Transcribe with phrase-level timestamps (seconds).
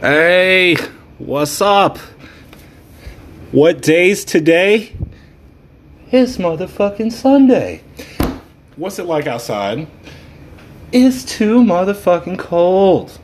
[0.00, 0.76] Hey,
[1.18, 1.98] what's up?
[3.52, 4.92] What day's today?
[6.10, 7.80] It's motherfucking Sunday.
[8.74, 9.86] What's it like outside?
[10.90, 13.18] It's too motherfucking cold.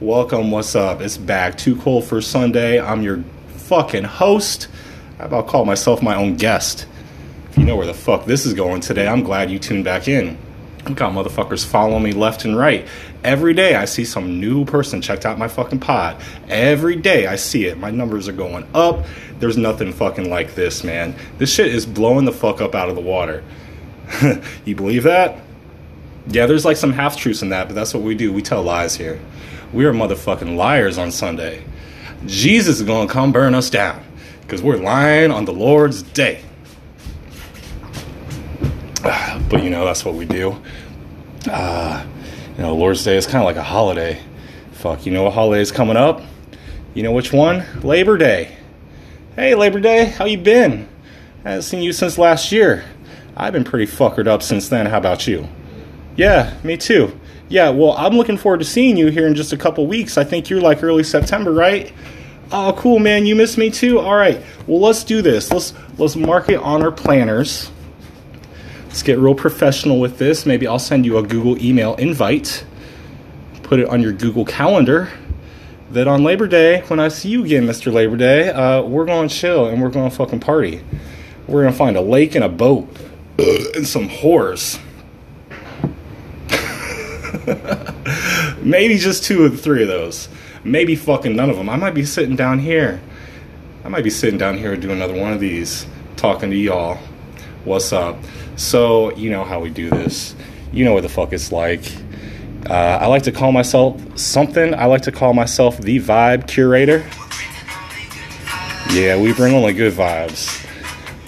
[0.00, 1.02] Welcome, what's up?
[1.02, 1.58] It's back.
[1.58, 2.80] Too cold for Sunday.
[2.80, 3.22] I'm your
[3.56, 4.68] fucking host.
[5.18, 6.86] How about call myself my own guest?
[7.50, 10.08] If you know where the fuck this is going today, I'm glad you tuned back
[10.08, 10.38] in.
[10.94, 12.86] Got motherfuckers following me left and right.
[13.22, 16.20] Every day I see some new person checked out my fucking pod.
[16.48, 17.78] Every day I see it.
[17.78, 19.04] My numbers are going up.
[19.38, 21.14] There's nothing fucking like this, man.
[21.36, 23.44] This shit is blowing the fuck up out of the water.
[24.64, 25.38] you believe that?
[26.28, 28.32] Yeah, there's like some half truths in that, but that's what we do.
[28.32, 29.20] We tell lies here.
[29.72, 31.64] We are motherfucking liars on Sunday.
[32.26, 34.02] Jesus is gonna come burn us down
[34.42, 36.42] because we're lying on the Lord's day.
[39.48, 40.60] But you know, that's what we do.
[41.46, 42.04] Uh,
[42.56, 44.20] you know, Lord's Day is kind of like a holiday.
[44.72, 46.22] Fuck, you know what holiday is coming up?
[46.94, 47.64] You know which one?
[47.82, 48.56] Labor Day.
[49.36, 50.88] Hey, Labor Day, how you been?
[51.44, 52.84] I haven't seen you since last year.
[53.36, 54.86] I've been pretty fuckered up since then.
[54.86, 55.48] How about you?
[56.16, 57.18] Yeah, me too.
[57.48, 60.18] Yeah, well, I'm looking forward to seeing you here in just a couple weeks.
[60.18, 61.92] I think you're like early September, right?
[62.50, 63.26] Oh, cool, man.
[63.26, 64.00] You miss me too.
[64.00, 64.42] All right.
[64.66, 65.52] Well, let's do this.
[65.52, 67.70] Let's let's mark it on our planners.
[68.88, 70.46] Let's get real professional with this.
[70.46, 72.64] Maybe I'll send you a Google email invite.
[73.62, 75.10] Put it on your Google Calendar.
[75.90, 77.92] That on Labor Day, when I see you again, Mr.
[77.92, 80.82] Labor Day, uh, we're going to chill and we're going to fucking party.
[81.46, 82.88] We're going to find a lake and a boat
[83.38, 84.80] and some whores.
[88.62, 90.30] Maybe just two of the three of those.
[90.64, 91.68] Maybe fucking none of them.
[91.68, 93.02] I might be sitting down here.
[93.84, 95.86] I might be sitting down here doing another one of these,
[96.16, 96.98] talking to y'all.
[97.64, 98.16] What's up?
[98.58, 100.34] So, you know how we do this.
[100.72, 101.80] You know what the fuck it's like.
[102.68, 104.74] Uh, I like to call myself something.
[104.74, 107.08] I like to call myself the vibe curator.
[108.90, 110.66] Yeah, we bring only good vibes.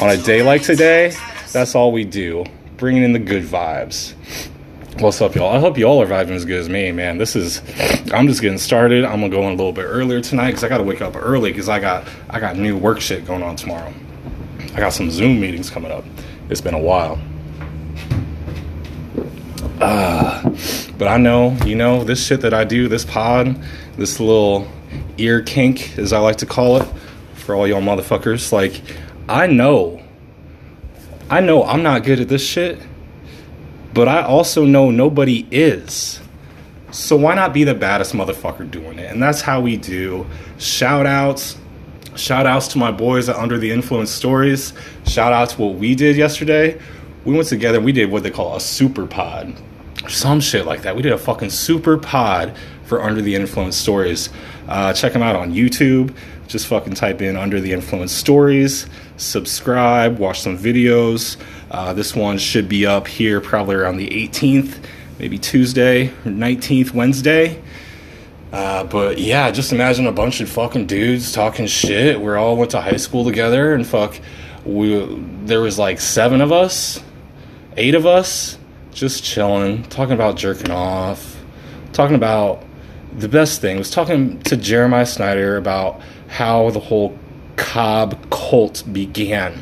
[0.01, 1.15] On a day like today,
[1.53, 2.45] that's all we do.
[2.77, 4.15] Bringing in the good vibes.
[4.99, 5.55] What's up, y'all?
[5.55, 7.17] I hope y'all are vibing as good as me, man.
[7.19, 7.63] This is,
[8.13, 9.05] I'm just getting started.
[9.05, 11.53] I'm gonna go in a little bit earlier tonight because I gotta wake up early
[11.53, 13.95] because I got, I got new work shit going on tomorrow.
[14.75, 16.05] I got some Zoom meetings coming up.
[16.51, 17.19] It's been a while.
[19.81, 20.51] Uh,
[20.99, 23.57] but I know, you know, this shit that I do, this pod,
[23.97, 24.67] this little
[25.17, 26.89] ear kink, as I like to call it,
[27.35, 28.83] for all y'all motherfuckers, like,
[29.29, 30.03] I know,
[31.31, 32.79] I know I'm not good at this shit,
[33.95, 36.21] but I also know nobody is.
[36.91, 39.11] So why not be the baddest motherfucker doing it?
[39.13, 40.27] And that's how we do
[40.59, 41.57] shout outs.
[42.17, 44.73] Shout outs to my boys at Under the Influence Stories.
[45.07, 46.81] Shout out to what we did yesterday.
[47.25, 49.55] We went together, we did what they call a super pod.
[50.09, 50.97] Some shit like that.
[50.97, 54.31] We did a fucking super pod for Under the Influence Stories.
[54.67, 56.15] Uh, check them out on YouTube.
[56.49, 58.87] Just fucking type in Under the Influence Stories.
[59.17, 61.37] Subscribe, watch some videos.
[61.71, 64.83] Uh, this one should be up here probably around the 18th,
[65.21, 67.63] maybe Tuesday, 19th, Wednesday.
[68.53, 72.21] Uh, but yeah, just imagine a bunch of fucking dudes talking shit.
[72.21, 74.19] We all went to high school together, and fuck,
[74.65, 75.07] we
[75.45, 77.03] there was like seven of us,
[77.77, 78.59] eight of us,
[78.93, 81.41] just chilling, talking about jerking off,
[81.93, 82.65] talking about
[83.17, 87.19] the best thing was talking to Jeremiah Snyder about how the whole
[87.57, 89.61] Cobb cult began.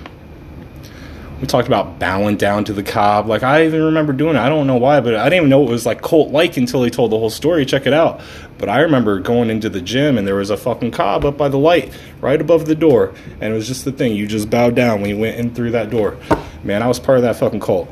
[1.41, 3.29] We talked about bowing down to the cob.
[3.29, 4.41] Like I even remember doing it.
[4.41, 6.83] I don't know why, but I didn't even know it was like cult like until
[6.83, 7.65] he told the whole story.
[7.65, 8.21] Check it out.
[8.59, 11.49] But I remember going into the gym and there was a fucking cob up by
[11.49, 14.17] the light, right above the door, and it was just the thing.
[14.17, 16.17] You just bowed down when you went in through that door.
[16.65, 17.89] Man, I was part of that fucking cult.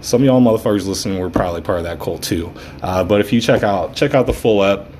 [0.00, 2.52] Some of y'all motherfuckers listening were probably part of that cult too.
[2.82, 4.90] Uh, but if you check out check out the full ep,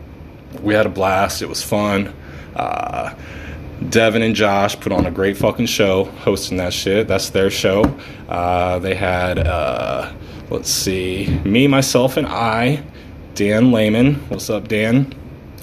[0.61, 1.41] we had a blast.
[1.41, 2.13] It was fun.
[2.55, 3.15] Uh,
[3.91, 7.09] Devin and Josh put on a great fucking show hosting that shit.
[7.09, 7.85] That's their show.
[8.29, 10.13] Uh, they had, uh,
[10.51, 12.83] let's see, me, myself, and I,
[13.35, 14.15] Dan Lehman.
[14.29, 15.13] What's up, Dan?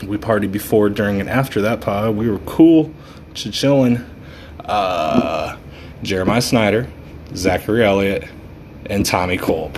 [0.05, 2.15] We partied before, during, and after that pod.
[2.15, 2.93] We were cool,
[3.33, 4.05] chilling.
[4.63, 5.57] Uh,
[6.03, 6.87] Jeremiah Snyder,
[7.35, 8.27] Zachary Elliott,
[8.85, 9.77] and Tommy Kolb.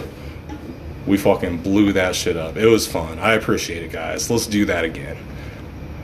[1.08, 2.58] We fucking blew that shit up.
[2.58, 3.20] It was fun.
[3.20, 4.30] I appreciate it, guys.
[4.30, 5.18] Let's do that again.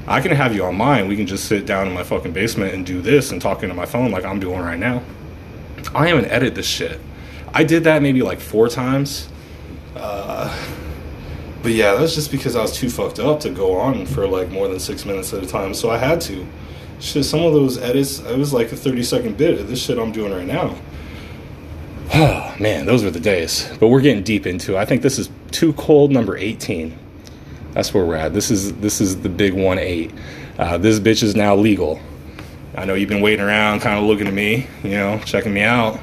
[0.08, 1.08] I can have you on mine.
[1.08, 3.76] We can just sit down in my fucking basement and do this and talk into
[3.76, 5.04] my phone like I'm doing right now.
[5.94, 7.00] I haven't edited this shit.
[7.54, 9.30] I did that maybe like four times.
[9.96, 10.56] Uh,
[11.62, 14.50] but yeah, that's just because I was too fucked up to go on for like
[14.50, 15.74] more than six minutes at a time.
[15.74, 16.48] So I had to.
[17.00, 19.98] Shit, some of those edits, it was like a 30 second bit of this shit
[19.98, 20.76] I'm doing right now.
[22.14, 23.70] Oh, man, those were the days.
[23.80, 24.78] But we're getting deep into it.
[24.78, 26.98] I think this is Too Cold number 18.
[27.74, 28.34] That's where we're at.
[28.34, 30.12] This is this is the big one eight.
[30.58, 32.00] Uh, this bitch is now legal.
[32.76, 35.62] I know you've been waiting around, kind of looking at me, you know, checking me
[35.62, 36.00] out,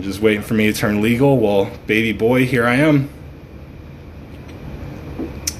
[0.00, 1.38] just waiting for me to turn legal.
[1.38, 3.08] Well, baby boy, here I am.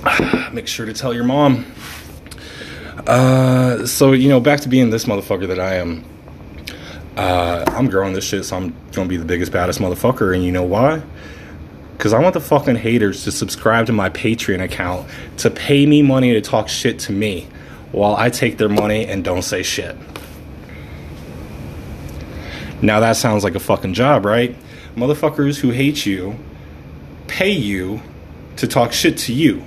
[0.52, 1.64] Make sure to tell your mom.
[3.06, 6.04] Uh, so you know, back to being this motherfucker that I am.
[7.16, 10.50] Uh, I'm growing this shit, so I'm gonna be the biggest, baddest motherfucker, and you
[10.50, 11.02] know why?
[11.96, 15.08] Because I want the fucking haters to subscribe to my Patreon account
[15.38, 17.48] to pay me money to talk shit to me
[17.92, 19.96] while I take their money and don't say shit.
[22.82, 24.54] Now that sounds like a fucking job, right?
[24.96, 26.38] Motherfuckers who hate you
[27.26, 28.00] pay you
[28.56, 29.64] to talk shit to you.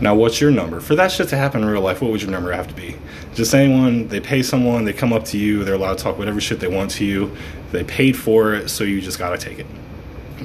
[0.00, 0.80] Now, what's your number?
[0.80, 2.96] For that shit to happen in real life, what would your number have to be?
[3.34, 6.40] Just anyone, they pay someone, they come up to you, they're allowed to talk whatever
[6.40, 7.36] shit they want to you.
[7.72, 9.66] They paid for it, so you just gotta take it.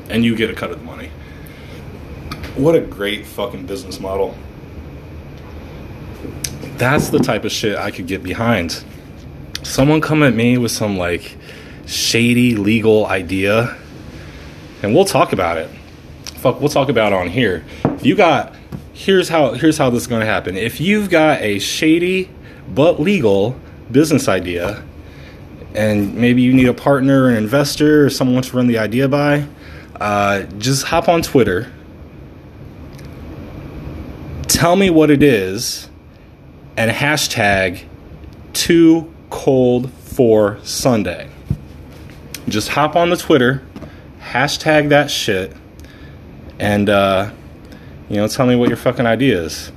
[0.10, 1.10] And you get a cut of the money.
[2.56, 4.36] What a great fucking business model.
[6.78, 8.84] That's the type of shit I could get behind.
[9.64, 11.38] Someone come at me with some like
[11.86, 13.78] shady legal idea,
[14.84, 15.70] and we'll talk about it.
[16.36, 17.64] Fuck, we'll talk about on here.
[17.86, 18.54] If you got
[18.96, 20.58] here's how here's how this is going to happen.
[20.58, 22.30] If you've got a shady
[22.68, 23.60] but legal
[23.92, 24.84] business idea,
[25.76, 29.46] and maybe you need a partner, an investor, or someone to run the idea by,
[30.00, 31.72] uh, just hop on Twitter.
[34.48, 35.90] Tell me what it is,
[36.78, 37.84] and hashtag
[38.54, 41.30] too cold for Sunday.
[42.48, 43.62] Just hop on the Twitter,
[44.22, 45.56] hashtag that shit,
[46.60, 47.32] and uh,
[48.08, 49.72] you know, tell me what your fucking idea is.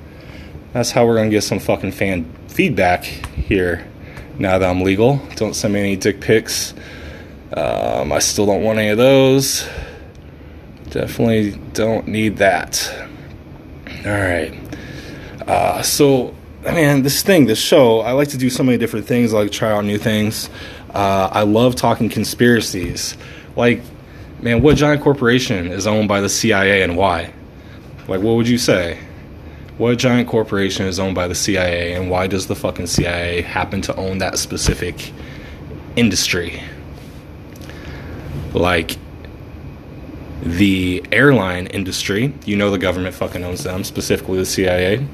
[0.73, 3.87] That's how we're gonna get some fucking fan feedback here.
[4.39, 6.73] Now that I'm legal, don't send me any dick pics.
[7.53, 9.69] Um, I still don't want any of those.
[10.91, 13.09] Definitely don't need that.
[14.07, 14.55] All right.
[15.47, 19.35] Uh, so, man, this thing, this show, I like to do so many different things.
[19.35, 20.51] I like try out new things.
[20.95, 23.17] Uh, I love talking conspiracies.
[23.57, 23.83] Like,
[24.41, 27.33] man, what giant corporation is owned by the CIA and why?
[28.07, 29.01] Like, what would you say?
[29.79, 33.81] What giant corporation is owned by the CIA, and why does the fucking CIA happen
[33.83, 35.13] to own that specific
[35.95, 36.61] industry?
[38.53, 38.97] Like,
[40.43, 45.07] the airline industry, you know the government fucking owns them, specifically the CIA.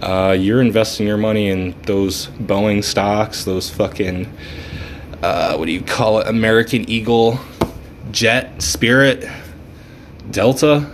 [0.00, 4.32] Uh, you're investing your money in those Boeing stocks, those fucking,
[5.20, 7.40] uh, what do you call it, American Eagle,
[8.12, 9.28] Jet, Spirit,
[10.30, 10.88] Delta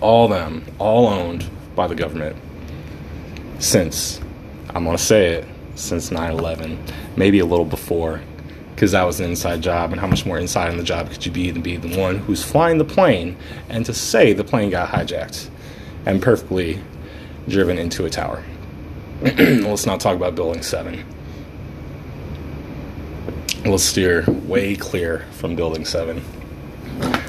[0.00, 2.36] all them, all owned by the government
[3.58, 4.20] since,
[4.74, 5.46] I'm going to say it,
[5.76, 6.78] since 9 11,
[7.16, 8.20] maybe a little before,
[8.74, 9.92] because that was an inside job.
[9.92, 12.18] And how much more inside in the job could you be than be the one
[12.18, 13.34] who's flying the plane
[13.70, 15.48] and to say the plane got hijacked
[16.04, 16.82] and perfectly
[17.48, 18.44] driven into a tower?
[19.22, 21.02] Let's not talk about Building 7.
[23.64, 26.22] Let's steer way clear from Building 7.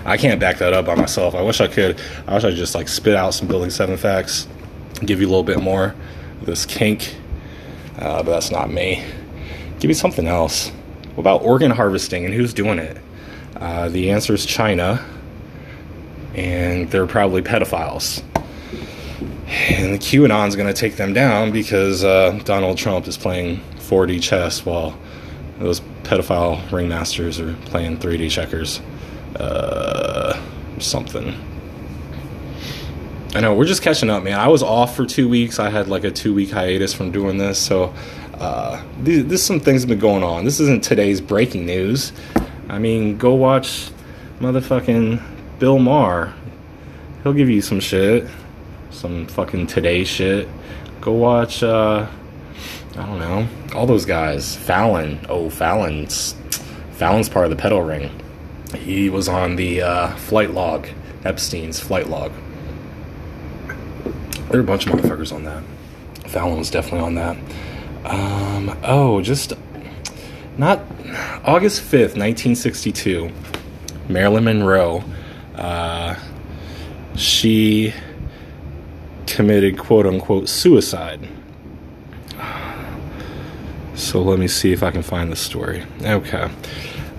[0.06, 1.36] I can't back that up by myself.
[1.36, 2.01] I wish I could.
[2.27, 4.48] I wish I could just like spit out some building seven facts,
[5.06, 5.95] give you a little bit more
[6.42, 7.15] this kink,
[8.00, 9.03] uh, but that's not me.
[9.80, 10.69] Give me something else.
[11.15, 12.98] What about organ harvesting and who's doing it?
[13.56, 15.06] Uh, the answer is China,
[16.33, 18.24] and they're probably pedophiles.
[19.48, 24.22] And the QAnon's going to take them down because uh, Donald Trump is playing 4D
[24.24, 24.98] chess while
[25.60, 28.81] those pedophile ringmasters are playing 3D checkers
[29.36, 30.40] uh,
[30.80, 31.36] something.
[33.34, 34.40] I know we're just catching up, man.
[34.40, 35.58] I was off for two weeks.
[35.58, 37.94] I had like a two week hiatus from doing this, so
[38.34, 40.44] uh, these, this some things have been going on.
[40.44, 42.12] This isn't today's breaking news.
[42.68, 43.90] I mean, go watch
[44.40, 45.22] motherfucking
[45.60, 46.34] Bill Maher.
[47.24, 48.28] He'll give you some shit,
[48.90, 50.48] some fucking today shit.
[51.00, 51.64] Go watch.
[51.64, 52.08] uh
[52.98, 54.56] I don't know all those guys.
[54.56, 55.26] Fallon.
[55.30, 56.36] Oh, Fallon's
[56.94, 58.12] Fallon's part of the pedal ring.
[58.74, 60.88] He was on the uh, flight log,
[61.24, 62.32] Epstein's flight log.
[64.50, 65.63] There are a bunch of motherfuckers on that.
[66.30, 67.38] Fallon was definitely on that.
[68.06, 69.54] Um, oh, just
[70.58, 70.80] not
[71.46, 73.32] August 5th, 1962.
[74.10, 75.04] Marilyn Monroe,
[75.56, 76.16] uh,
[77.16, 77.94] she
[79.28, 81.28] committed quote unquote suicide.
[83.96, 85.86] So let me see if I can find the story.
[86.01, 86.50] Okay.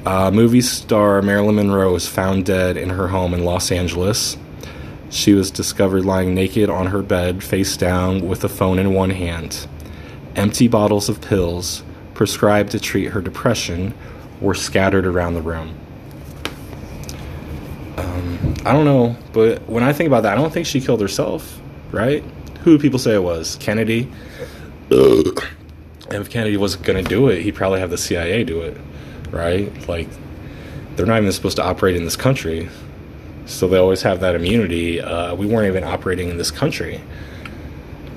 [0.04, 4.36] Uh, movie star Marilyn Monroe was found dead in her home in Los Angeles.
[5.10, 9.10] She was discovered lying naked on her bed, face down, with a phone in one
[9.10, 9.68] hand.
[10.34, 13.94] Empty bottles of pills, prescribed to treat her depression,
[14.40, 15.78] were scattered around the room.
[17.96, 21.00] Um, I don't know, but when I think about that, I don't think she killed
[21.00, 21.60] herself,
[21.92, 22.24] right?
[22.64, 23.56] Who do people say it was?
[23.60, 24.10] Kennedy?
[24.90, 25.40] and
[26.10, 28.76] if Kennedy wasn't going to do it, he'd probably have the CIA do it,
[29.32, 29.88] right?
[29.88, 30.08] Like,
[30.94, 32.68] they're not even supposed to operate in this country.
[33.46, 35.00] So they always have that immunity.
[35.00, 37.00] Uh, we weren't even operating in this country.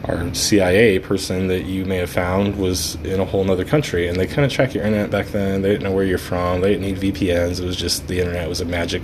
[0.04, 4.20] Our CIA person that you may have found was in a whole other country, and
[4.20, 5.64] they kind of track your internet back then.
[5.64, 6.62] They didn't know where you're from.
[6.62, 7.60] They didn't need VPNs.
[7.60, 9.02] It was just the internet was a magic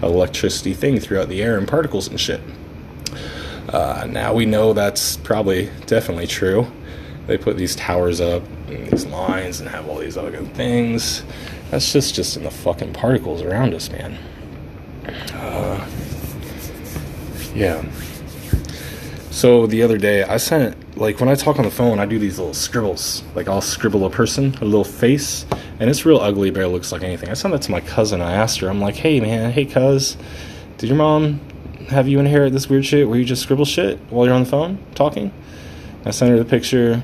[0.00, 2.40] electricity thing throughout the air and particles and shit.
[3.68, 6.70] Uh, now we know that's probably definitely true.
[7.26, 11.24] They put these towers up and these lines and have all these other good things.
[11.74, 14.16] That's just just in the fucking particles around us, man.
[15.32, 15.84] Uh,
[17.52, 17.84] yeah.
[19.32, 22.16] So the other day, I sent like when I talk on the phone, I do
[22.16, 23.24] these little scribbles.
[23.34, 25.46] Like I'll scribble a person, a little face,
[25.80, 27.28] and it's real ugly, it looks like anything.
[27.28, 28.20] I sent that to my cousin.
[28.20, 30.16] I asked her, I'm like, hey man, hey cuz,
[30.78, 31.40] did your mom
[31.88, 34.48] have you inherit this weird shit where you just scribble shit while you're on the
[34.48, 35.32] phone talking?
[36.04, 37.02] I sent her the picture.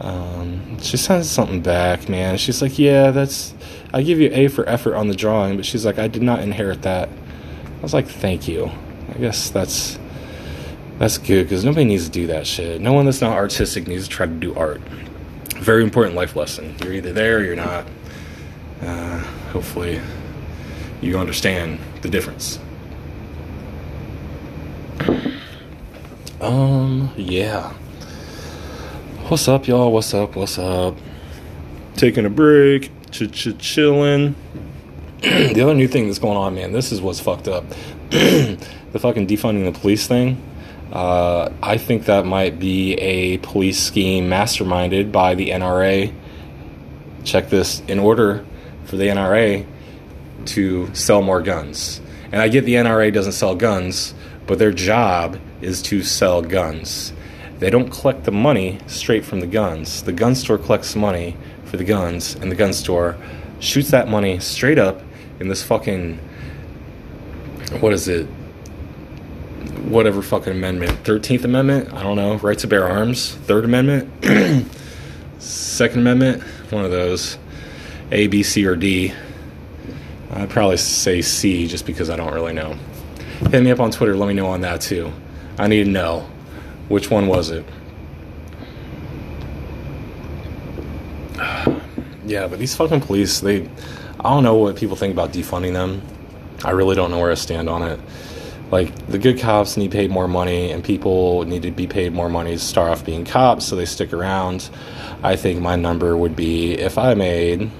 [0.00, 2.38] Um, she sends something back, man.
[2.38, 3.52] She's like, yeah, that's.
[3.96, 6.40] I give you A for effort on the drawing, but she's like, I did not
[6.40, 7.08] inherit that.
[7.08, 8.70] I was like, thank you.
[9.08, 9.98] I guess that's
[10.98, 12.78] that's good because nobody needs to do that shit.
[12.82, 14.82] No one that's not artistic needs to try to do art.
[15.54, 16.74] Very important life lesson.
[16.84, 17.86] You're either there or you're not.
[18.82, 19.18] Uh,
[19.54, 19.98] hopefully,
[21.00, 22.58] you understand the difference.
[26.42, 27.72] Um, yeah.
[29.28, 29.90] What's up, y'all?
[29.90, 30.36] What's up?
[30.36, 30.98] What's up?
[31.94, 34.34] Taking a break, chilling.
[35.20, 37.64] the other new thing that's going on, man, this is what's fucked up.
[38.10, 40.42] the fucking defunding the police thing.
[40.92, 46.12] Uh, I think that might be a police scheme masterminded by the NRA.
[47.24, 48.46] Check this in order
[48.84, 49.66] for the NRA
[50.46, 52.00] to sell more guns.
[52.30, 54.14] And I get the NRA doesn't sell guns,
[54.46, 57.12] but their job is to sell guns.
[57.58, 60.02] They don't collect the money straight from the guns.
[60.02, 61.36] The gun store collects money
[61.66, 63.16] for the guns, and the gun store
[63.60, 65.02] shoots that money straight up
[65.40, 66.18] in this fucking
[67.80, 68.26] what is it?
[69.88, 71.02] Whatever fucking amendment.
[71.02, 71.92] 13th Amendment?
[71.92, 72.36] I don't know.
[72.36, 73.34] Right to bear arms?
[73.34, 74.08] Third Amendment?
[75.38, 76.42] Second Amendment?
[76.70, 77.38] One of those.
[78.12, 79.12] A, B, C, or D.
[80.30, 82.76] I'd probably say C just because I don't really know.
[83.50, 84.16] Hit me up on Twitter.
[84.16, 85.12] Let me know on that too.
[85.58, 86.28] I need to know.
[86.88, 87.64] Which one was it?
[92.26, 93.68] Yeah, but these fucking police, they.
[94.18, 96.02] I don't know what people think about defunding them.
[96.64, 98.00] I really don't know where I stand on it.
[98.70, 102.28] Like, the good cops need paid more money, and people need to be paid more
[102.28, 104.68] money to start off being cops so they stick around.
[105.22, 107.70] I think my number would be if I made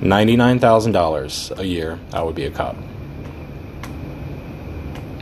[0.00, 2.76] $99,000 a year, I would be a cop.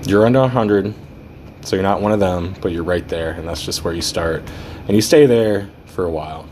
[0.05, 0.93] You're under 100,
[1.63, 4.03] so you're not one of them, but you're right there, and that's just where you
[4.03, 4.43] start.
[4.87, 6.49] And you stay there for a while.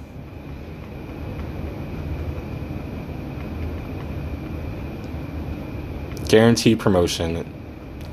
[6.28, 7.52] Guaranteed promotion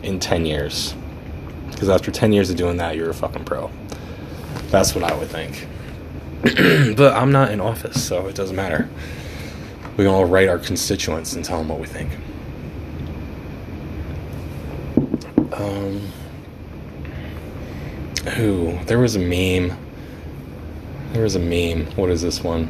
[0.01, 0.95] in 10 years.
[1.69, 3.69] Because after 10 years of doing that, you're a fucking pro.
[4.69, 5.67] That's what I would think.
[6.97, 8.89] but I'm not in office, so it doesn't matter.
[9.97, 12.11] We can all write our constituents and tell them what we think.
[15.53, 16.11] Um,
[18.39, 19.77] ooh, there was a meme.
[21.13, 21.85] There was a meme.
[21.95, 22.67] What is this one?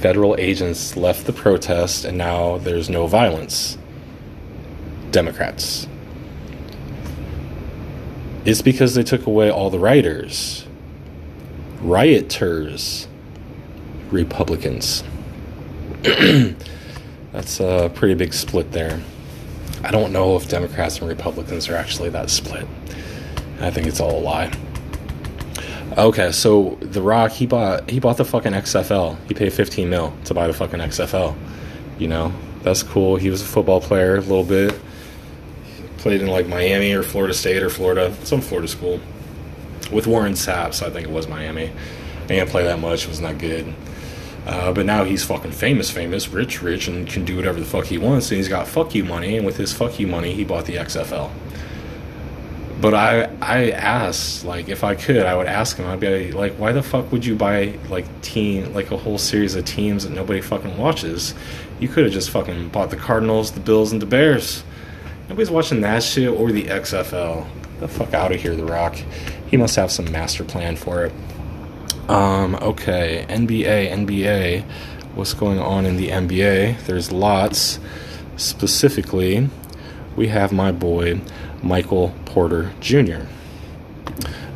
[0.00, 3.76] Federal agents left the protest and now there's no violence.
[5.10, 5.86] Democrats.
[8.44, 10.66] It's because they took away all the rioters.
[11.80, 13.06] Rioters.
[14.10, 15.04] Republicans.
[17.32, 19.00] That's a pretty big split there.
[19.84, 22.66] I don't know if Democrats and Republicans are actually that split.
[23.60, 24.52] I think it's all a lie.
[25.98, 29.16] Okay, so The Rock he bought he bought the fucking XFL.
[29.26, 31.36] He paid 15 mil to buy the fucking XFL.
[31.98, 33.16] You know, that's cool.
[33.16, 34.78] He was a football player a little bit.
[35.98, 39.00] Played in like Miami or Florida State or Florida, some Florida school.
[39.92, 41.66] With Warren Sapp, so I think it was Miami.
[41.66, 43.74] He didn't play that much, It was not good.
[44.46, 47.86] Uh, but now he's fucking famous, famous, rich, rich, and can do whatever the fuck
[47.86, 48.30] he wants.
[48.30, 50.76] And he's got fuck you money, and with his fuck you money, he bought the
[50.76, 51.30] XFL.
[52.80, 55.86] But I, I asked, like, if I could, I would ask him.
[55.86, 59.54] I'd be like, why the fuck would you buy like team, like a whole series
[59.54, 61.34] of teams that nobody fucking watches?
[61.78, 64.64] You could have just fucking bought the Cardinals, the Bills, and the Bears.
[65.28, 67.46] Nobody's watching that shit or the XFL.
[67.54, 68.96] Get the fuck out of here, The Rock.
[69.46, 71.12] He must have some master plan for it.
[72.08, 74.64] Um, okay, NBA, NBA.
[75.14, 76.86] what's going on in the NBA.
[76.86, 77.78] There's lots.
[78.36, 79.48] Specifically,
[80.16, 81.20] we have my boy
[81.62, 83.22] Michael Porter Jr.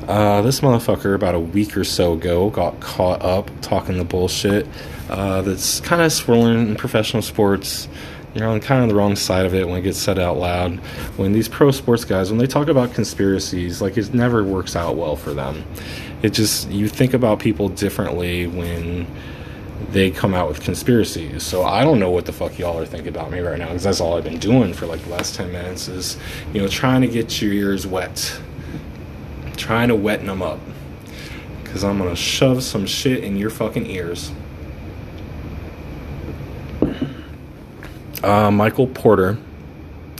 [0.08, 4.66] Uh, this motherfucker, about a week or so ago, got caught up talking the bullshit
[5.08, 7.88] uh, that's kind of swirling in professional sports.
[8.34, 10.76] You're on kind of the wrong side of it when it gets said out loud.
[11.16, 14.96] When these pro sports guys, when they talk about conspiracies, like it never works out
[14.96, 15.64] well for them.
[16.22, 19.06] It just, you think about people differently when
[19.90, 21.42] they come out with conspiracies.
[21.42, 23.84] So I don't know what the fuck y'all are thinking about me right now because
[23.84, 26.18] that's all I've been doing for like the last 10 minutes is,
[26.52, 28.40] you know, trying to get your ears wet.
[29.56, 30.60] Trying to wetten them up.
[31.62, 34.32] Because I'm going to shove some shit in your fucking ears.
[38.22, 39.36] Uh, Michael Porter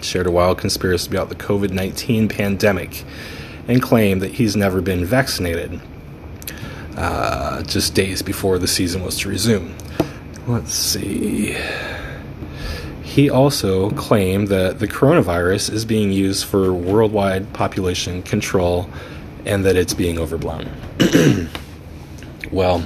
[0.03, 3.05] shared a wild conspiracy about the COVID 19 pandemic
[3.67, 5.81] and claimed that he's never been vaccinated
[6.97, 9.75] uh, just days before the season was to resume.
[10.47, 11.57] Let's see.
[13.03, 18.91] He also claimed that the coronavirus is being used for worldwide population control
[19.47, 20.69] and that it's being overblown.
[22.51, 22.85] well,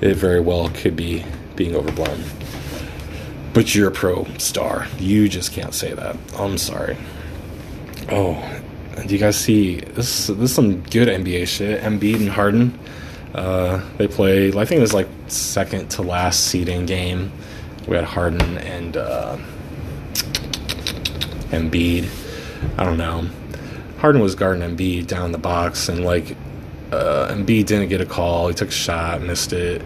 [0.00, 1.24] it very well could be
[1.56, 2.22] being overblown.
[3.52, 4.86] But you're a pro star.
[4.98, 6.16] You just can't say that.
[6.36, 6.96] I'm sorry.
[8.10, 8.57] Oh,
[9.06, 10.26] do you guys see this?
[10.26, 11.82] This is some good NBA shit.
[11.82, 12.78] Embiid and Harden.
[13.34, 14.56] Uh, they played.
[14.56, 17.32] I think it was like second to last seeding game.
[17.86, 19.36] We had Harden and uh,
[21.50, 22.08] Embiid.
[22.76, 23.28] I don't know.
[23.98, 26.36] Harden was guarding Embiid down the box, and like
[26.92, 28.48] uh, Embiid didn't get a call.
[28.48, 29.82] He took a shot, missed it,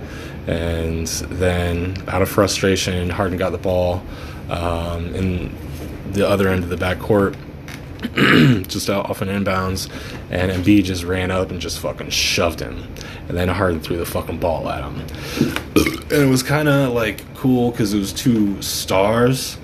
[0.46, 4.02] and then out of frustration, Harden got the ball
[4.50, 5.54] um, in
[6.12, 7.36] the other end of the backcourt,
[8.68, 9.90] just out off an inbounds,
[10.30, 12.86] and Embiid just ran up and just fucking shoved him,
[13.28, 15.00] and then Harden threw the fucking ball at him,
[15.76, 19.56] and it was kind of like cool because it was two stars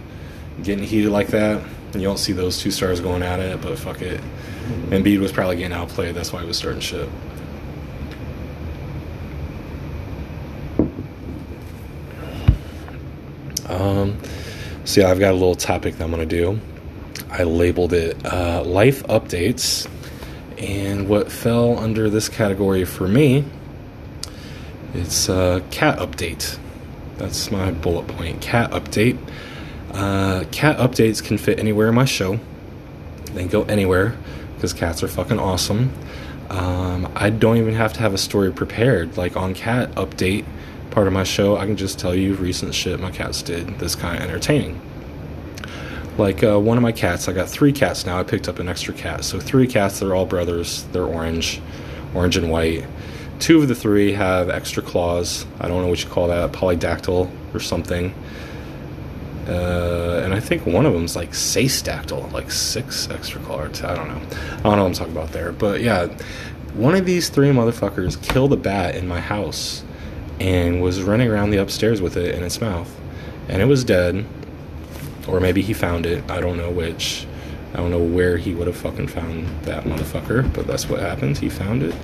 [0.62, 1.62] getting heated like that.
[1.92, 4.20] And you don't see those two stars going at it, but fuck it.
[4.90, 6.14] Embiid was probably getting outplayed.
[6.14, 7.09] That's why he was starting shit.
[13.68, 14.18] Um,
[14.85, 16.59] so yeah, I've got a little topic that I'm gonna do.
[17.30, 19.88] I labeled it uh, "Life Updates,"
[20.58, 23.44] and what fell under this category for me,
[24.94, 26.58] it's uh, cat update.
[27.16, 28.40] That's my bullet point.
[28.40, 29.18] Cat update.
[29.92, 32.38] Uh, cat updates can fit anywhere in my show.
[33.32, 34.16] They can go anywhere
[34.54, 35.92] because cats are fucking awesome.
[36.50, 39.16] Um, I don't even have to have a story prepared.
[39.16, 40.44] Like on cat update,
[40.90, 43.94] part of my show, I can just tell you recent shit my cats did that's
[43.94, 44.80] kind of entertaining.
[46.18, 48.18] Like uh, one of my cats, I got three cats now.
[48.18, 49.24] I picked up an extra cat.
[49.24, 50.83] So three cats, they're all brothers.
[50.92, 51.61] They're orange,
[52.12, 52.85] orange and white.
[53.38, 55.46] Two of the three have extra claws.
[55.61, 58.12] I don't know what you call that, polydactyl or something.
[59.46, 63.85] Uh, and I think one of them's like sestactyl, like six extra claws.
[63.85, 64.16] I don't know.
[64.16, 65.52] I don't know what I'm talking about there.
[65.52, 66.09] But yeah,
[66.74, 69.85] one of these three motherfuckers killed a bat in my house
[70.40, 72.92] and was running around the upstairs with it in its mouth.
[73.48, 74.26] And it was dead.
[75.28, 76.28] Or maybe he found it.
[76.30, 77.26] I don't know which.
[77.74, 81.36] I don't know where he would have fucking found that motherfucker, but that's what happened.
[81.38, 81.94] He found it.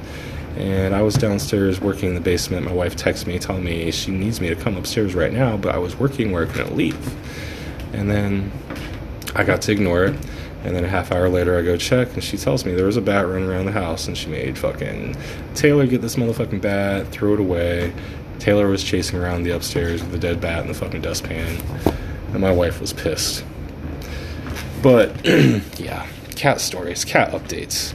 [0.56, 2.64] And I was downstairs working in the basement.
[2.66, 5.74] My wife texted me telling me she needs me to come upstairs right now, but
[5.74, 7.14] I was working where I couldn't leave.
[7.92, 8.52] And then
[9.34, 10.14] I got to ignore it.
[10.64, 12.96] And then a half hour later, I go check, and she tells me there was
[12.96, 15.14] a bat running around the house, and she made fucking
[15.54, 17.92] Taylor get this motherfucking bat, throw it away.
[18.38, 21.58] Taylor was chasing around the upstairs with the dead bat in the fucking dustpan,
[22.35, 23.44] and my wife was pissed.
[24.83, 25.25] But
[25.79, 27.94] yeah, cat stories, cat updates.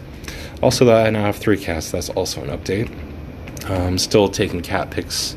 [0.61, 1.91] Also, that I now have three cats.
[1.91, 2.89] That's also an update.
[3.69, 5.35] I'm still taking cat pics,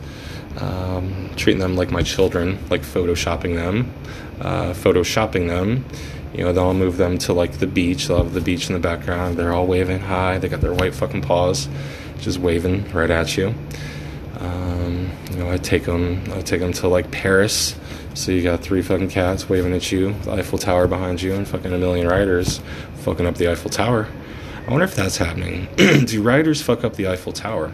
[0.58, 3.92] um, treating them like my children, like photoshopping them,
[4.40, 5.84] uh, photoshopping them.
[6.32, 8.08] You know, then I'll move them to like the beach.
[8.08, 9.36] They'll have the beach in the background.
[9.36, 10.38] They're all waving high.
[10.38, 11.68] They got their white fucking paws,
[12.20, 13.54] just waving right at you.
[14.38, 16.22] Um, you know, I take them.
[16.32, 17.76] I take them to like Paris.
[18.14, 21.48] So you got three fucking cats waving at you, the Eiffel Tower behind you, and
[21.48, 22.60] fucking a million riders
[22.96, 24.06] fucking up the Eiffel Tower.
[24.66, 25.68] I wonder if that's happening.
[26.04, 27.72] do riders fuck up the Eiffel Tower?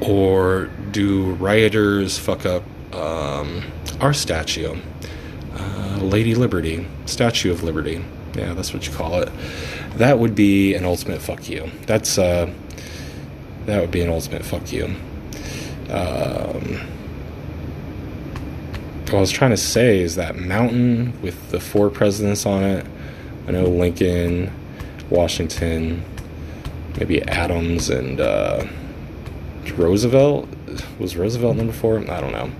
[0.00, 2.62] Or do rioters fuck up
[2.94, 3.64] um,
[4.00, 4.76] our statue?
[5.54, 8.04] Uh, Lady Liberty, Statue of Liberty.
[8.34, 9.30] Yeah, that's what you call it.
[9.96, 11.70] That would be an ultimate fuck you.
[11.86, 12.52] That's uh,
[13.64, 14.94] that would be an ultimate fuck you.
[15.88, 16.80] Um,
[19.06, 22.86] what I was trying to say is that mountain with the four presidents on it.
[23.46, 24.52] I know Lincoln,
[25.10, 26.04] Washington,
[26.98, 28.66] maybe Adams, and uh,
[29.76, 30.48] Roosevelt
[30.98, 31.98] was Roosevelt number four.
[31.98, 32.50] I don't know.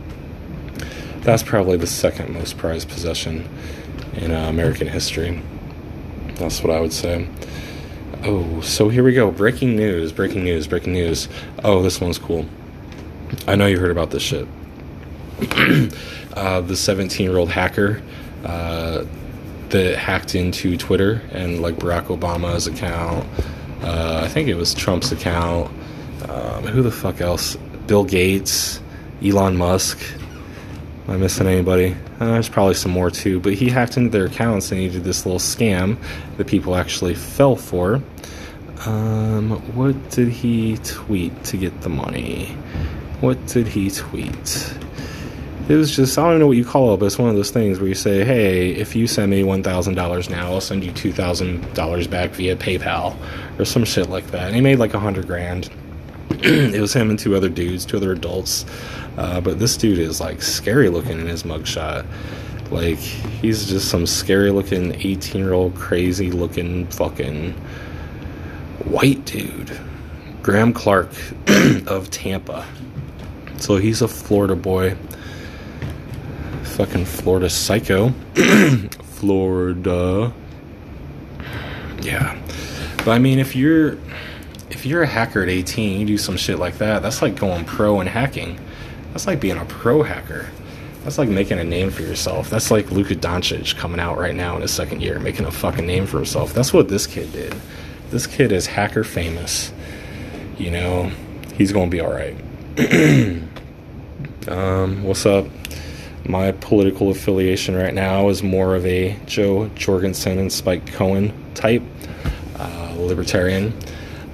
[1.23, 3.49] That's probably the second most prized possession
[4.15, 5.43] in uh, American history.
[6.37, 7.27] That's what I would say.
[8.23, 9.33] Oh, so here we go.
[9.33, 11.29] Breaking news, breaking news, breaking news.
[11.65, 12.47] Oh, this one's cool.
[13.49, 14.47] I know you heard about this shit.
[16.35, 18.03] uh, the 17 year old hacker
[18.45, 19.05] uh,
[19.69, 23.27] that hacked into Twitter and like Barack Obama's account.
[23.83, 25.71] Uh, I think it was Trump's account.
[26.29, 27.57] Um, who the fuck else?
[27.87, 28.81] Bill Gates,
[29.23, 30.01] Elon Musk.
[31.07, 31.95] Am I missing anybody?
[32.19, 35.05] Uh, there's probably some more too, but he hacked into their accounts and he did
[35.05, 35.99] this little scam
[36.37, 38.03] that people actually fell for.
[38.87, 42.47] Um, what did he tweet to get the money?
[43.21, 44.75] What did he tweet?
[45.69, 47.51] It was just, I don't know what you call it, but it's one of those
[47.51, 52.11] things where you say, hey, if you send me $1,000 now, I'll send you $2,000
[52.11, 53.17] back via PayPal
[53.59, 54.47] or some shit like that.
[54.47, 55.69] And he made like a hundred grand.
[56.31, 58.65] it was him and two other dudes, two other adults.
[59.17, 62.07] Uh, but this dude is like scary looking in his mugshot.
[62.71, 67.53] Like he's just some scary looking 18 year old crazy looking fucking
[68.85, 69.77] white dude.
[70.43, 71.11] Graham Clark
[71.87, 72.67] of Tampa.
[73.59, 74.97] So he's a Florida boy.
[76.67, 78.11] Fucking Florida psycho.
[79.05, 80.33] Florida.
[82.03, 82.41] Yeah.
[82.99, 83.99] But I mean if you're
[84.71, 87.65] if you're a hacker at 18, you do some shit like that, that's like going
[87.65, 88.59] pro in hacking.
[89.13, 90.47] That's like being a pro hacker.
[91.03, 92.51] That's like making a name for yourself.
[92.51, 95.87] That's like Luka Doncic coming out right now in his second year, making a fucking
[95.87, 96.53] name for himself.
[96.53, 97.55] That's what this kid did.
[98.11, 99.73] This kid is hacker famous.
[100.59, 101.13] You know,
[101.57, 102.37] he's gonna be alright.
[104.49, 105.47] um, what's up?
[106.29, 111.83] My political affiliation right now is more of a Jo Jorgensen and Spike Cohen type,
[112.59, 113.73] uh, libertarian.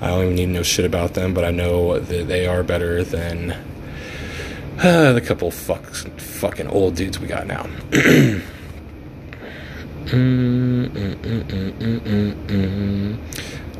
[0.00, 2.62] I don't even need to know shit about them, but I know that they are
[2.62, 3.52] better than
[4.78, 5.84] uh, the couple fuck,
[6.18, 7.66] fucking old dudes we got now.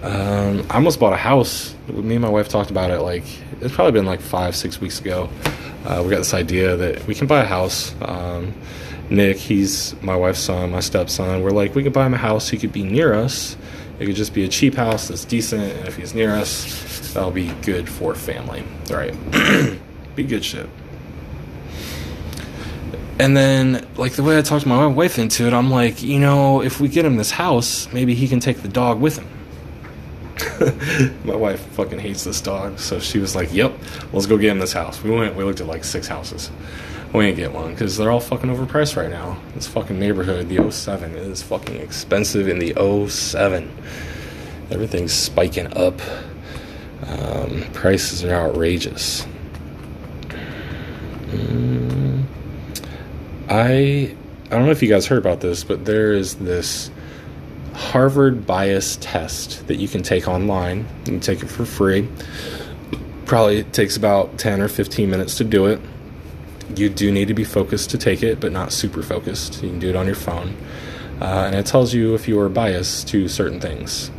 [0.03, 1.77] Um, I almost bought a house.
[1.89, 3.23] Me and my wife talked about it like
[3.61, 5.29] it's probably been like five, six weeks ago.
[5.85, 7.95] Uh, we got this idea that we can buy a house.
[8.03, 8.55] Um,
[9.11, 11.43] Nick, he's my wife's son, my stepson.
[11.43, 12.49] We're like, we could buy him a house.
[12.49, 13.57] He could be near us
[14.03, 17.31] it could just be a cheap house that's decent, and if he's near us, that'll
[17.31, 18.65] be good for family.
[18.91, 19.15] All right,
[20.17, 20.69] be good shit.
[23.21, 26.63] And then, like the way I talked my wife into it, I'm like, you know,
[26.63, 29.29] if we get him this house, maybe he can take the dog with him.
[31.25, 33.73] my wife fucking hates this dog, so she was like, "Yep,
[34.13, 36.51] let's go get him this house." We went, we looked at like six houses.
[37.13, 39.39] We ain't get one because they're all fucking overpriced right now.
[39.55, 42.73] This fucking neighborhood, the 07, is fucking expensive in the
[43.09, 43.71] 07.
[44.71, 46.01] Everything's spiking up.
[47.07, 49.27] Um, prices are outrageous.
[51.29, 52.25] Mm,
[53.49, 54.15] I
[54.47, 56.91] I don't know if you guys heard about this, but there is this
[57.75, 60.87] Harvard bias test that you can take online.
[61.01, 62.09] You can take it for free.
[63.27, 65.81] Probably takes about 10 or 15 minutes to do it
[66.79, 69.63] you do need to be focused to take it, but not super focused.
[69.63, 70.57] You can do it on your phone.
[71.21, 74.11] Uh, and it tells you if you are biased to certain things.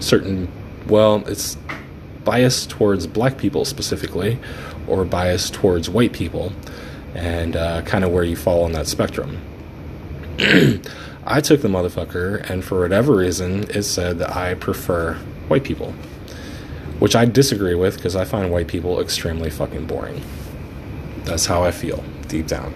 [0.00, 0.48] Certain,
[0.86, 1.56] well, it's
[2.24, 4.38] biased towards black people specifically,
[4.86, 6.52] or biased towards white people,
[7.14, 9.40] and uh, kind of where you fall on that spectrum.
[11.24, 15.14] I took the motherfucker, and for whatever reason, it said that I prefer
[15.46, 15.92] white people,
[16.98, 20.20] which I disagree with because I find white people extremely fucking boring.
[21.24, 22.74] That's how I feel deep down.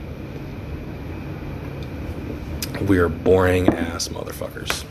[2.86, 4.84] We are boring ass motherfuckers.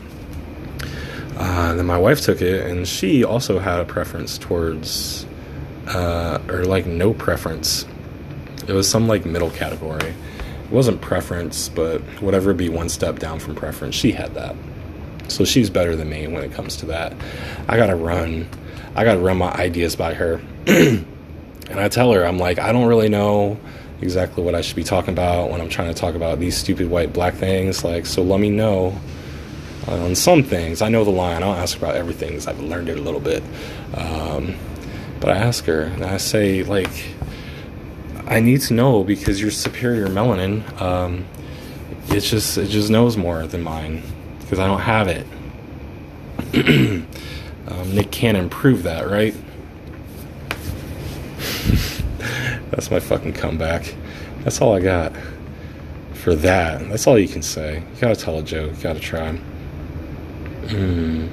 [1.36, 5.26] Uh, then my wife took it, and she also had a preference towards,
[5.86, 7.86] uh, or like no preference.
[8.68, 10.14] It was some like middle category.
[10.66, 13.94] It wasn't preference, but whatever be one step down from preference.
[13.94, 14.54] She had that,
[15.28, 17.14] so she's better than me when it comes to that.
[17.68, 18.48] I gotta run.
[18.94, 20.40] I gotta run my ideas by her.
[21.68, 23.58] And I tell her, I'm like, I don't really know
[24.00, 26.88] exactly what I should be talking about when I'm trying to talk about these stupid
[26.88, 27.82] white black things.
[27.82, 28.98] Like, so let me know
[29.88, 30.80] on some things.
[30.80, 31.36] I know the line.
[31.36, 33.42] I don't ask about everything because I've learned it a little bit.
[33.94, 34.54] Um,
[35.20, 36.92] but I ask her, and I say, like,
[38.28, 41.24] I need to know because your superior melanin, um,
[42.08, 44.02] it's just it just knows more than mine
[44.40, 45.26] because I don't have it.
[47.68, 49.34] um, Nick can't improve that, right?
[52.70, 53.94] That's my fucking comeback.
[54.42, 55.12] That's all I got
[56.12, 56.88] for that.
[56.88, 57.76] That's all you can say.
[57.76, 58.76] You gotta tell a joke.
[58.76, 59.38] You gotta try.
[60.64, 61.28] Mm.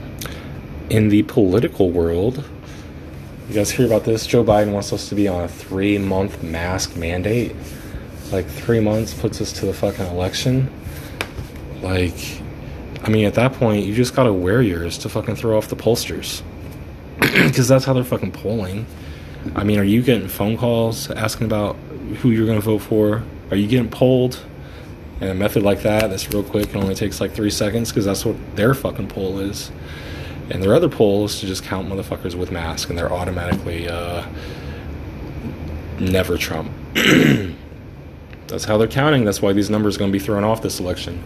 [0.91, 2.47] In the political world,
[3.49, 4.25] You guys hear about this?
[4.25, 7.53] Joe Biden wants us to be on a three month mask mandate.
[8.31, 10.71] Like, three months puts us to the fucking election.
[11.81, 12.15] Like,
[13.03, 15.75] I mean, at that point, you just gotta wear yours to fucking throw off the
[15.75, 16.41] pollsters.
[17.19, 18.85] Because that's how they're fucking polling.
[19.55, 21.75] I mean, are you getting phone calls asking about
[22.21, 23.23] who you're gonna vote for?
[23.51, 24.39] Are you getting polled?
[25.19, 28.05] And a method like that, that's real quick, it only takes like three seconds because
[28.05, 29.69] that's what their fucking poll is.
[30.49, 34.25] And their other poll is to just count motherfuckers with masks, and they're automatically uh,
[35.99, 36.71] never Trump.
[38.47, 39.23] that's how they're counting.
[39.23, 41.23] That's why these numbers are going to be thrown off this election.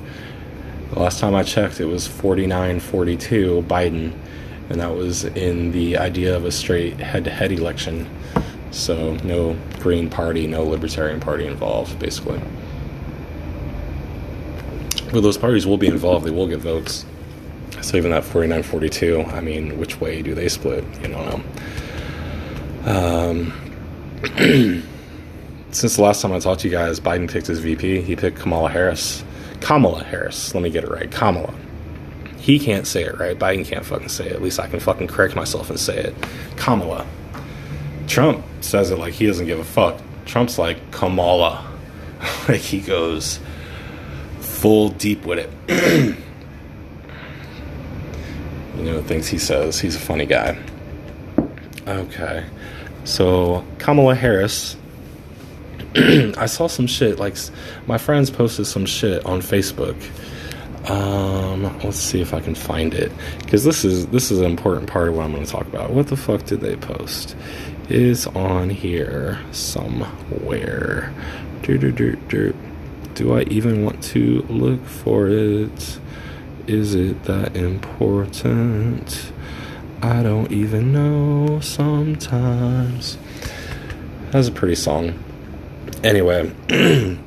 [0.92, 4.14] The last time I checked, it was 49 42 Biden,
[4.70, 8.08] and that was in the idea of a straight head to head election.
[8.72, 12.40] So, no Green Party, no Libertarian Party involved, basically.
[15.12, 17.06] But those parties will be involved, they will get votes.
[17.88, 20.84] So even that 49-42, I mean, which way do they split?
[21.02, 21.46] You don't
[22.86, 22.92] know.
[22.92, 23.54] Um,
[25.72, 28.02] since the last time I talked to you guys, Biden picked his VP.
[28.02, 29.24] He picked Kamala Harris.
[29.62, 30.54] Kamala Harris.
[30.54, 31.10] Let me get it right.
[31.10, 31.56] Kamala.
[32.36, 33.40] He can't say it right.
[33.40, 34.34] Biden can't fucking say it.
[34.34, 36.14] At least I can fucking correct myself and say it.
[36.58, 37.08] Kamala.
[38.06, 39.98] Trump says it like he doesn't give a fuck.
[40.26, 41.66] Trump's like Kamala.
[42.50, 43.40] like he goes
[44.42, 46.18] full deep with it.
[48.88, 49.80] you know, things he says.
[49.80, 50.58] He's a funny guy.
[51.86, 52.46] Okay.
[53.04, 54.78] So, Kamala Harris.
[55.96, 57.20] I saw some shit.
[57.20, 57.36] Like,
[57.86, 59.96] my friends posted some shit on Facebook.
[60.90, 64.90] Um, let's see if I can find it because this is this is an important
[64.90, 65.90] part of what I'm going to talk about.
[65.90, 67.36] What the fuck did they post?
[67.90, 71.14] Is on here somewhere.
[71.64, 72.56] Do do do do.
[73.16, 76.00] Do I even want to look for it?
[76.68, 79.32] Is it that important?
[80.02, 83.18] I don't even know sometimes.
[84.32, 85.18] That's a pretty song.
[86.04, 86.52] Anyway,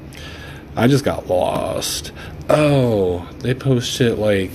[0.77, 2.13] I just got lost.
[2.51, 4.53] Oh, they post shit like,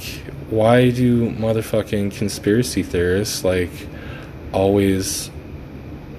[0.51, 3.71] why do motherfucking conspiracy theorists like
[4.53, 5.31] always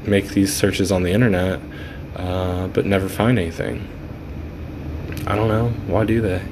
[0.04, 1.60] make these searches on the internet
[2.16, 3.86] uh, but never find anything?
[5.24, 5.68] I don't know.
[5.86, 6.42] Why do they?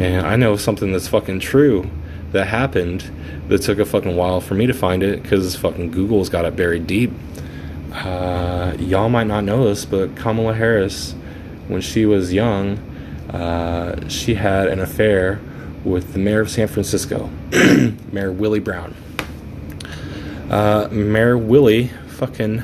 [0.00, 1.90] Man, I know something that's fucking true
[2.32, 3.04] that happened
[3.48, 6.56] that took a fucking while for me to find it because fucking Google's got it
[6.56, 7.12] buried deep.
[7.92, 11.12] Uh, y'all might not know this, but Kamala Harris,
[11.68, 12.78] when she was young,
[13.28, 15.38] uh, she had an affair
[15.84, 17.28] with the mayor of San Francisco,
[18.10, 18.96] Mayor Willie Brown.
[20.48, 22.62] Uh, mayor Willie fucking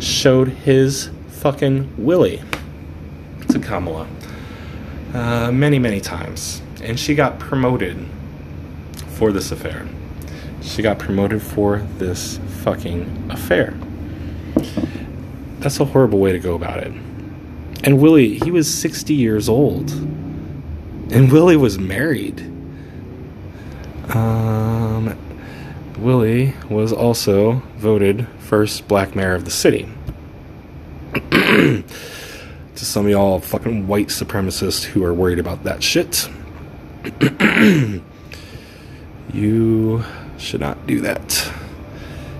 [0.00, 2.40] showed his fucking Willie
[3.50, 4.08] to Kamala
[5.16, 6.60] uh, many, many times.
[6.82, 7.96] And she got promoted
[9.14, 9.88] for this affair.
[10.60, 13.74] She got promoted for this fucking affair.
[15.60, 16.92] That's a horrible way to go about it.
[17.82, 19.90] And Willie, he was 60 years old.
[19.90, 22.40] And Willie was married.
[24.14, 25.16] Um,
[25.98, 29.88] Willie was also voted first black mayor of the city.
[32.76, 36.28] to some of y'all fucking white supremacists who are worried about that shit.
[39.32, 40.04] you
[40.38, 41.52] should not do that.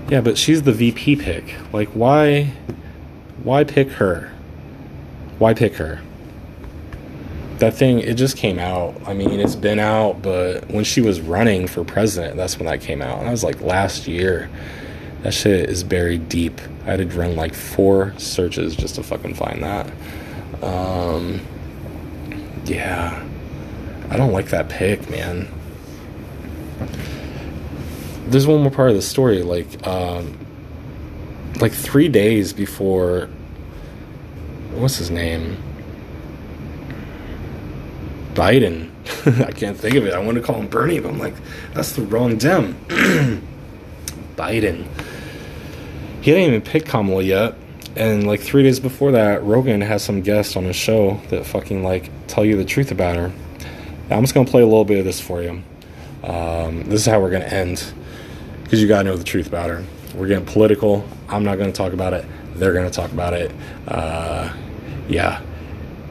[0.09, 1.55] Yeah, but she's the VP pick.
[1.72, 2.53] Like why
[3.42, 4.31] why pick her?
[5.38, 6.01] Why pick her?
[7.59, 8.94] That thing it just came out.
[9.07, 12.81] I mean, it's been out, but when she was running for president, that's when that
[12.81, 13.18] came out.
[13.18, 14.51] And that was like last year.
[15.22, 16.61] That shit is buried deep.
[16.85, 19.90] I had to run like four searches just to fucking find that.
[20.62, 21.40] Um,
[22.64, 23.23] yeah,
[24.11, 25.49] I don't like that pick, man.
[28.27, 30.38] There's one more part of the story, like, um,
[31.61, 33.29] like three days before.
[34.73, 35.62] What's his name?
[38.35, 38.90] Biden.
[39.47, 40.12] I can't think of it.
[40.12, 41.35] I want to call him Bernie, but I'm like,
[41.73, 42.75] that's the wrong Dem.
[44.37, 44.87] Biden.
[46.21, 47.55] He didn't even pick Kamala yet
[47.97, 51.83] and like three days before that, Rogan has some guests on his show that fucking
[51.83, 53.33] like tell you the truth about her.
[54.11, 55.63] I'm just gonna play a little bit of this for you.
[56.23, 57.93] Um, this is how we're gonna end
[58.63, 59.85] because you gotta know the truth about her.
[60.15, 61.07] We're getting political.
[61.29, 62.25] I'm not gonna talk about it.
[62.55, 63.51] They're gonna talk about it.
[63.89, 64.53] Uh,
[65.09, 65.43] yeah,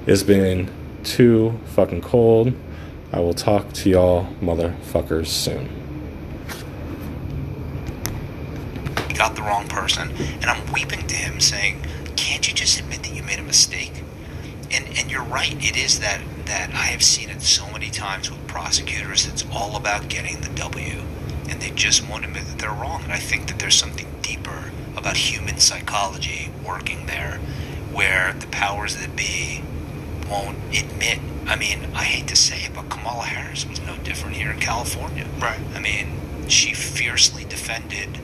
[0.07, 0.69] it's been
[1.03, 2.53] too fucking cold.
[3.11, 5.84] I will talk to y'all motherfuckers soon.
[9.15, 10.11] Got the wrong person.
[10.17, 11.81] And I'm weeping to him saying,
[12.15, 14.03] Can't you just admit that you made a mistake?
[14.71, 18.29] And and you're right, it is that that I have seen it so many times
[18.29, 21.01] with prosecutors, it's all about getting the W.
[21.49, 23.03] and they just won't admit that they're wrong.
[23.03, 27.39] And I think that there's something deeper about human psychology working there,
[27.91, 29.61] where the powers that be
[30.29, 31.19] won't admit.
[31.45, 34.59] I mean, I hate to say it, but Kamala Harris was no different here in
[34.59, 35.27] California.
[35.39, 35.59] Right.
[35.75, 38.19] I mean, she fiercely defended,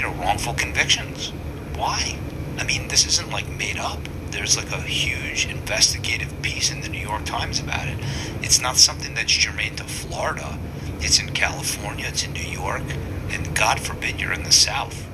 [0.00, 1.28] you know, wrongful convictions.
[1.76, 2.16] Why?
[2.56, 3.98] I mean, this isn't like made up.
[4.30, 7.98] There's like a huge investigative piece in the New York Times about it.
[8.40, 10.58] It's not something that's germane to Florida.
[11.00, 12.82] It's in California, it's in New York,
[13.30, 15.06] and God forbid you're in the South.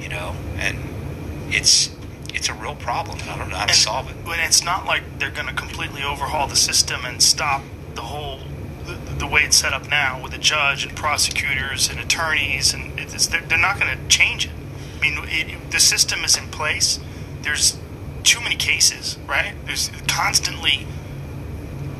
[0.00, 0.34] You know?
[0.56, 0.78] And
[1.50, 1.90] it's
[2.34, 3.18] it's a real problem.
[3.28, 4.16] I don't know how to And solve it.
[4.26, 7.62] When it's not like they're going to completely overhaul the system and stop
[7.94, 8.40] the whole
[9.30, 13.58] way it's set up now with a judge and prosecutors and attorneys, and they're, they're
[13.58, 14.52] not going to change it.
[14.98, 16.98] I mean, it, the system is in place.
[17.42, 17.78] There's
[18.22, 19.54] too many cases, right?
[19.66, 20.86] There's constantly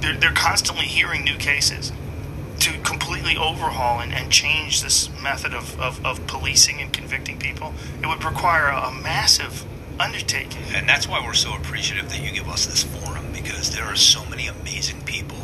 [0.01, 1.93] they're, they're constantly hearing new cases
[2.61, 7.75] to completely overhaul and, and change this method of, of, of policing and convicting people.
[8.03, 9.65] It would require a massive
[9.99, 10.63] undertaking.
[10.75, 13.97] And that's why we're so appreciative that you give us this forum because there are
[13.97, 15.39] so many amazing people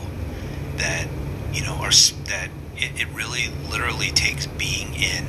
[0.77, 1.07] that
[1.57, 1.91] you know are
[2.27, 5.25] that it, it really literally takes being in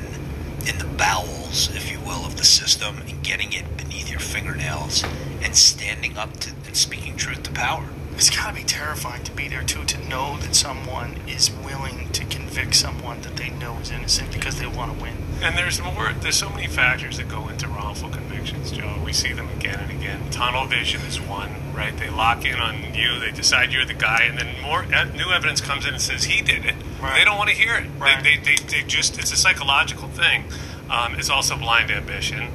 [0.66, 5.02] in the bowels, if you will, of the system and getting it beneath your fingernails
[5.42, 7.88] and standing up to and speaking truth to power.
[8.14, 12.10] It's got to be terrifying to be there too, to know that someone is willing
[12.10, 15.14] to convict someone that they know is innocent because they want to win.
[15.40, 16.12] And there's more.
[16.20, 19.00] There's so many factors that go into wrongful convictions, Joe.
[19.04, 20.30] We see them again and again.
[20.30, 21.96] Tunnel vision is one, right?
[21.96, 23.20] They lock in on you.
[23.20, 26.24] They decide you're the guy, and then more uh, new evidence comes in and says
[26.24, 26.74] he did it.
[27.00, 27.18] Right.
[27.18, 27.86] They don't want to hear it.
[27.98, 28.22] Right.
[28.22, 29.18] They, they, they, they just.
[29.18, 30.44] It's a psychological thing.
[30.90, 32.48] Um, it's also blind ambition.